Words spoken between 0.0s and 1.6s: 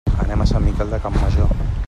Anem a Sant Miquel de Campmajor.